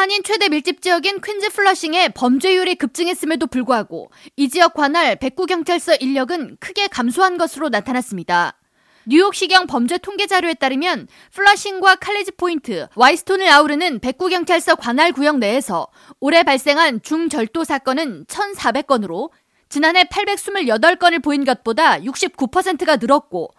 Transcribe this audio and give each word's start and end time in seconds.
한인 0.00 0.22
최대 0.22 0.48
밀집 0.48 0.80
지역인 0.80 1.20
퀸즈 1.20 1.50
플러싱의 1.50 2.14
범죄율이 2.14 2.76
급증했음에도 2.76 3.46
불구하고 3.46 4.10
이 4.34 4.48
지역 4.48 4.72
관할 4.72 5.14
백구 5.16 5.44
경찰서 5.44 5.96
인력은 5.96 6.56
크게 6.58 6.86
감소한 6.86 7.36
것으로 7.36 7.68
나타났습니다. 7.68 8.58
뉴욕시경 9.04 9.66
범죄 9.66 9.98
통계 9.98 10.26
자료에 10.26 10.54
따르면 10.54 11.06
플러싱과 11.34 11.96
칼리지 11.96 12.32
포인트, 12.38 12.88
와잇스톤을 12.94 13.46
아우르는 13.46 13.98
백구 13.98 14.30
경찰서 14.30 14.76
관할 14.76 15.12
구역 15.12 15.36
내에서 15.38 15.88
올해 16.18 16.44
발생한 16.44 17.02
중절도 17.02 17.64
사건은 17.64 18.24
1,400건으로 18.24 19.30
지난해 19.68 20.04
828건을 20.04 21.22
보인 21.22 21.44
것보다 21.44 21.98
69%가 21.98 22.96
늘었고 22.96 23.50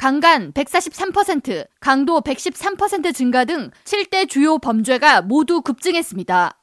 강간 0.00 0.50
143%, 0.54 1.66
강도 1.78 2.22
113% 2.22 3.14
증가 3.14 3.44
등 3.44 3.70
7대 3.84 4.30
주요 4.30 4.56
범죄가 4.56 5.20
모두 5.20 5.60
급증했습니다. 5.60 6.56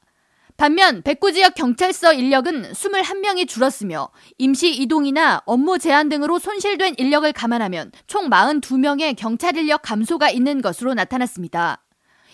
반면 0.56 1.02
백구 1.02 1.32
지역 1.32 1.54
경찰서 1.54 2.14
인력은 2.14 2.72
21명이 2.72 3.46
줄었으며 3.46 4.08
임시 4.38 4.74
이동이나 4.74 5.42
업무 5.46 5.78
제한 5.78 6.08
등으로 6.08 6.40
손실된 6.40 6.96
인력을 6.98 7.32
감안하면 7.32 7.92
총 8.08 8.28
42명의 8.28 9.14
경찰 9.16 9.56
인력 9.56 9.82
감소가 9.82 10.30
있는 10.30 10.60
것으로 10.60 10.94
나타났습니다. 10.94 11.84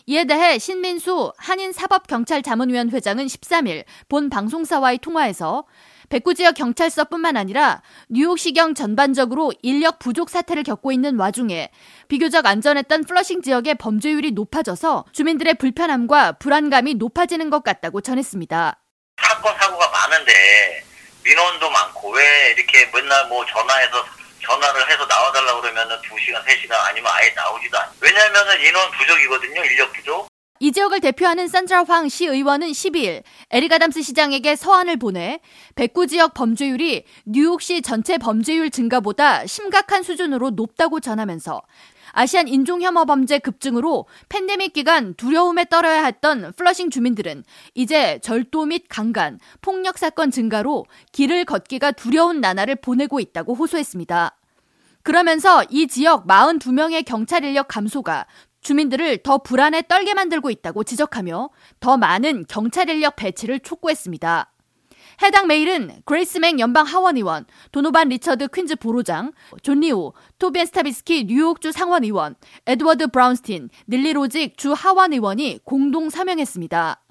이에 0.07 0.25
대해 0.25 0.59
신민수 0.59 1.35
한인사법경찰자문위원 1.37 2.89
회장은 2.89 3.27
13일 3.27 3.85
본 4.09 4.31
방송사와의 4.31 4.99
통화에서 4.99 5.65
백구 6.09 6.35
지역 6.35 6.55
경찰서뿐만 6.55 7.37
아니라 7.37 7.83
뉴욕시경 8.09 8.75
전반적으로 8.75 9.53
인력 9.63 9.99
부족 9.99 10.31
사태를 10.31 10.63
겪고 10.63 10.93
있는 10.93 11.19
와중에 11.19 11.71
비교적 12.09 12.47
안전했던 12.47 13.05
플러싱 13.05 13.43
지역의 13.43 13.77
범죄율이 13.77 14.33
높아져서 14.33 15.05
주민들의 15.13 15.55
불편함과 15.55 16.33
불안감이 16.33 16.95
높아지는 16.95 17.51
것 17.51 17.65
같다고 17.65 18.01
전했습니다. 18.01 18.79
사건 19.23 19.57
사고가 19.59 19.89
많은데 19.91 20.85
민원도 21.25 21.71
많고 21.71 22.11
왜 22.13 22.55
이렇게 22.57 22.91
맨날 22.93 23.27
뭐 23.29 23.45
전화해서 23.47 24.05
전화를 24.43 24.91
해서 24.91 25.07
나와달라 25.07 25.59
그러면은 25.61 25.97
2시간, 26.03 26.45
3시간 26.45 26.73
아니면 26.89 27.11
아예 27.15 27.31
나오지도 27.31 27.79
않아요. 27.79 27.93
왜냐면은 28.01 28.61
인원 28.61 28.91
부족이거든요. 28.91 29.65
인력 29.65 29.93
부족. 29.95 30.29
이 30.65 30.73
지역을 30.73 31.01
대표하는 31.01 31.47
산드라 31.47 31.85
황 31.85 32.09
시 32.09 32.25
의원은 32.25 32.69
12일 32.69 33.23
에릭 33.51 33.69
아담스 33.69 34.01
시장에게 34.01 34.57
서한을 34.57 34.97
보내 34.97 35.41
백구 35.75 36.07
지역 36.07 36.33
범죄율이 36.33 37.05
뉴욕시 37.27 37.83
전체 37.83 38.17
범죄율 38.17 38.71
증가보다 38.71 39.45
심각한 39.45 40.03
수준으로 40.03 40.51
높다고 40.51 41.01
전하면서 41.01 41.61
아시안 42.13 42.49
인종혐오 42.49 43.05
범죄 43.05 43.41
급증으로 43.41 44.07
팬데믹 44.31 44.73
기간 44.73 45.13
두려움에 45.13 45.67
떨어야 45.67 46.07
했던 46.07 46.55
플러싱 46.57 46.89
주민들은 46.89 47.45
이제 47.75 48.19
절도 48.23 48.65
및 48.65 48.85
강간, 48.89 49.39
폭력 49.61 49.99
사건 49.99 50.31
증가로 50.31 50.87
길을 51.13 51.45
걷기가 51.45 51.93
두려운 51.93 52.41
나날을 52.41 52.77
보내고 52.77 53.21
있다고 53.21 53.55
호소했습니다. 53.55 54.35
그러면서 55.03 55.63
이 55.69 55.87
지역 55.87 56.27
42명의 56.27 57.05
경찰 57.05 57.45
인력 57.45 57.69
감소가 57.69 58.25
주민들을 58.65 59.19
더 59.19 59.39
불안에 59.39 59.83
떨게 59.87 60.15
만들고 60.15 60.51
있다고 60.51 60.83
지적하며 60.83 61.51
더 61.79 61.97
많은 61.97 62.47
경찰 62.49 62.89
인력 62.89 63.15
배치를 63.15 63.61
촉구했습니다. 63.61 64.51
해당 65.23 65.47
메일은 65.47 66.03
그레이스 66.07 66.39
멩 66.39 66.59
연방 66.59 66.87
하원 66.87 67.17
의원, 67.17 67.45
도노반 67.71 68.09
리처드 68.09 68.49
퀸즈 68.49 68.77
보로장, 68.77 69.33
존 69.63 69.81
리우, 69.81 70.13
토비 70.39 70.55
앤 70.55 70.67
스타비스키 70.67 71.27
뉴욕주 71.27 71.71
상원 71.71 72.03
의원, 72.03 72.35
에드워드 72.67 73.09
브라운스틴, 73.09 73.69
닐리 73.89 74.13
로직 74.13 74.57
주 74.57 74.73
하원 74.73 75.13
의원이 75.13 75.61
공동 75.65 76.11
서명했습니다. 76.11 77.04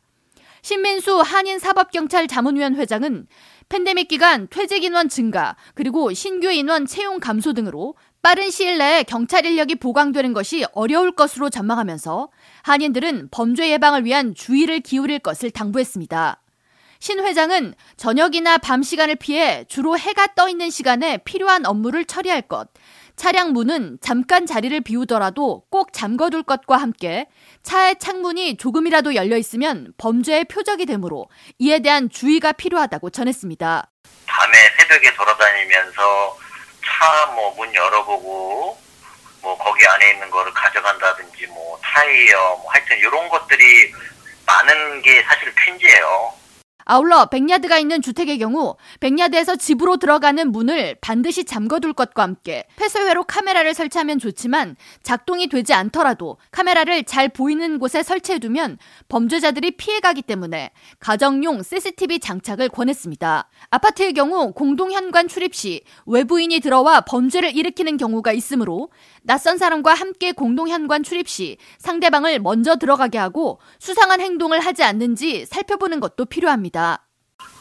신민수 0.63 1.19
한인사법경찰 1.19 2.27
자문위원 2.27 2.75
회장은 2.75 3.27
팬데믹 3.67 4.07
기간 4.07 4.47
퇴직 4.49 4.85
인원 4.85 5.09
증가, 5.09 5.57
그리고 5.73 6.13
신규 6.13 6.49
인원 6.49 6.85
채용 6.85 7.19
감소 7.19 7.51
등으로 7.51 7.95
빠른 8.21 8.49
시일 8.49 8.77
내에 8.77 9.03
경찰 9.03 9.45
인력이 9.45 9.75
보강되는 9.75 10.31
것이 10.31 10.65
어려울 10.71 11.11
것으로 11.11 11.49
전망하면서 11.49 12.29
한인들은 12.61 13.27
범죄 13.29 13.69
예방을 13.71 14.05
위한 14.05 14.33
주의를 14.33 14.79
기울일 14.79 15.19
것을 15.19 15.51
당부했습니다. 15.51 16.39
신 16.99 17.19
회장은 17.19 17.73
저녁이나 17.97 18.57
밤 18.59 18.81
시간을 18.81 19.15
피해 19.15 19.65
주로 19.65 19.97
해가 19.97 20.35
떠 20.35 20.47
있는 20.47 20.69
시간에 20.69 21.17
필요한 21.17 21.65
업무를 21.65 22.05
처리할 22.05 22.43
것, 22.43 22.69
차량 23.15 23.51
문은 23.53 23.99
잠깐 24.01 24.45
자리를 24.45 24.79
비우더라도 24.81 25.63
꼭 25.69 25.93
잠궈둘 25.93 26.43
것과 26.43 26.77
함께 26.77 27.27
차의 27.61 27.97
창문이 27.99 28.57
조금이라도 28.57 29.15
열려 29.15 29.37
있으면 29.37 29.93
범죄의 29.97 30.45
표적이 30.45 30.85
되므로 30.85 31.29
이에 31.59 31.79
대한 31.79 32.09
주의가 32.09 32.51
필요하다고 32.53 33.11
전했습니다. 33.11 33.89
밤에 34.25 34.57
새벽에 34.79 35.13
돌아다니면서 35.13 36.37
차 36.85 37.33
뭐 37.35 37.53
문 37.55 37.73
열어보고 37.73 38.77
뭐 39.41 39.57
거기 39.57 39.85
안에 39.85 40.11
있는 40.11 40.29
거를 40.29 40.51
가져간다든지 40.53 41.47
뭐 41.47 41.77
타이어 41.81 42.55
뭐 42.57 42.71
하여튼 42.71 42.97
이런 42.97 43.29
것들이 43.29 43.93
많은 44.45 45.01
게 45.01 45.21
사실 45.23 45.53
퀸즈예요. 45.55 46.33
아울러 46.85 47.25
백야드가 47.27 47.77
있는 47.77 48.01
주택의 48.01 48.37
경우 48.39 48.75
백야드에서 48.99 49.55
집으로 49.55 49.97
들어가는 49.97 50.51
문을 50.51 50.97
반드시 51.01 51.45
잠궈둘 51.45 51.93
것과 51.93 52.23
함께 52.23 52.65
폐쇄회로 52.75 53.23
카메라를 53.23 53.73
설치하면 53.73 54.19
좋지만 54.19 54.75
작동이 55.01 55.47
되지 55.47 55.73
않더라도 55.73 56.37
카메라를 56.51 57.03
잘 57.03 57.29
보이는 57.29 57.79
곳에 57.79 58.03
설치해두면 58.03 58.77
범죄자들이 59.07 59.71
피해가기 59.71 60.23
때문에 60.23 60.71
가정용 60.99 61.63
CCTV 61.63 62.19
장착을 62.19 62.69
권했습니다. 62.69 63.49
아파트의 63.69 64.13
경우 64.13 64.51
공동현관 64.53 65.27
출입 65.27 65.55
시 65.55 65.83
외부인이 66.05 66.59
들어와 66.59 67.01
범죄를 67.01 67.55
일으키는 67.55 67.97
경우가 67.97 68.33
있으므로 68.33 68.89
낯선 69.21 69.57
사람과 69.57 69.93
함께 69.93 70.31
공동현관 70.31 71.03
출입 71.03 71.27
시 71.27 71.57
상대방을 71.77 72.39
먼저 72.39 72.75
들어가게 72.75 73.17
하고 73.17 73.59
수상한 73.79 74.19
행동을 74.19 74.59
하지 74.59 74.83
않는지 74.83 75.45
살펴보는 75.45 75.99
것도 75.99 76.25
필요합니다. 76.25 76.72
있습니다. 76.73 76.99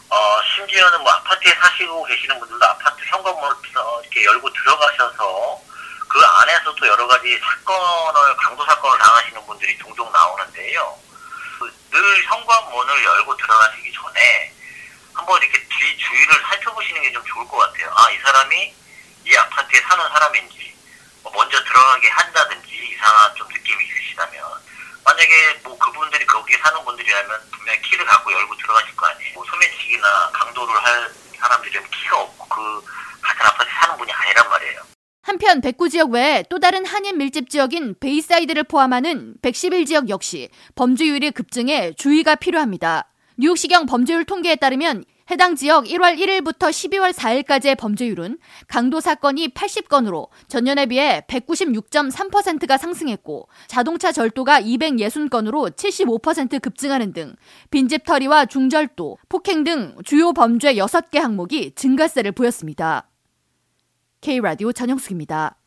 어, 0.09 0.43
심지어는 0.57 1.01
뭐 1.03 1.13
아파트에 1.13 1.55
사시고 1.55 2.05
계시는 2.05 2.39
분들도 2.41 2.65
아파트 2.65 2.97
현관문을 3.05 3.57
이렇게 4.03 4.25
열고 4.25 4.51
들어가셔서 4.53 5.61
그 6.09 6.21
안에서도 6.25 6.87
여러 6.87 7.07
가지 7.07 7.39
사건을 7.39 8.37
강도 8.37 8.65
사건을 8.65 8.99
당하시는 8.99 9.47
분들이 9.47 9.79
종종 9.79 10.11
나오는데요. 10.11 10.99
그늘 11.91 12.25
현관문을 12.25 13.05
열고 13.05 13.37
들어가시기 13.37 13.93
전에 13.93 14.53
한번 15.15 15.41
이렇게 15.43 15.59
뒤 15.69 15.99
주위를 15.99 16.35
살펴보시는 16.49 17.03
게 17.03 17.13
좀 17.13 17.23
좋을 17.27 17.47
것 17.49 17.59
같아요. 17.59 17.93
아, 17.95 18.11
이 18.11 18.19
사람이 18.19 18.75
이 19.27 19.37
아파트에 19.37 19.81
사는 19.83 20.09
사람인지, 20.09 20.75
뭐 21.23 21.33
먼저 21.33 21.63
들어가게 21.63 22.09
한다든지 22.09 22.71
이상한 22.75 23.35
좀 23.37 23.47
느낌이 23.49 23.85
있으시다면, 23.85 24.43
만약에 25.23 25.61
뭐 25.63 25.79
그분들이 25.79 26.27
거기에 26.27 26.57
사는 26.59 26.85
분들이라면 26.85 27.41
분명히 27.53 27.81
키를 27.83 28.05
갖고 28.05 28.33
열고 28.33 28.57
들어가실 28.57 28.97
거 28.97 29.07
아니에요. 29.07 29.35
뭐 29.35 29.45
소매치기나 29.45 30.31
강도를 30.33 30.75
할 30.75 31.11
사람들이 31.39 31.73
키가 31.73 32.21
없고 32.21 32.49
그 32.49 32.85
같은 33.21 33.47
아파트에 33.47 33.73
사는 33.81 33.97
분이 33.99 34.11
아니란 34.11 34.49
말이에요. 34.49 34.81
한편 35.23 35.61
백구 35.61 35.89
지역 35.91 36.11
외에 36.11 36.43
또 36.51 36.59
다른 36.59 36.85
한인 36.85 37.19
밀집 37.19 37.51
지역인 37.51 37.95
베이사이드를 38.01 38.65
포함하는 38.65 39.35
111 39.43 39.87
지역 39.87 40.09
역시 40.09 40.51
범죄율이 40.75 41.31
급증해 41.31 41.93
주의가 41.93 42.35
필요합니다. 42.35 43.09
뉴욕시경 43.39 43.87
범죄율 43.87 44.25
통계에 44.25 44.57
따르면 44.57 45.05
해당 45.33 45.57
지역 45.57 45.85
1월 45.87 46.19
1일부터 46.19 46.69
12월 46.69 47.15
4일까지의 47.15 47.79
범죄율은 47.79 48.37
강도 48.69 49.01
사건이 49.01 49.55
80건으로 49.55 50.29
전년에 50.47 50.85
비해 50.85 51.23
196.3%가 51.27 52.77
상승했고 52.77 53.49
자동차 53.67 54.13
절도가 54.13 54.61
260건으로 54.61 55.75
75% 55.75 56.61
급증하는 56.61 57.15
등 57.15 57.35
빈집 57.71 58.05
털이와 58.05 58.45
중절도, 58.45 59.17
폭행 59.31 59.65
등 59.65 59.97
주요 60.05 60.35
범죄 60.35 60.75
6개 60.75 61.19
항목이 61.19 61.77
증가세를 61.77 62.33
보였습니다. 62.33 63.09
K라디오 64.21 64.71
전영숙입니다. 64.71 65.62